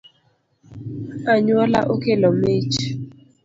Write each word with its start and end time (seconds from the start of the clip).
Anyuola 1.33 1.79
okelo 1.93 2.29
mich 2.39 2.77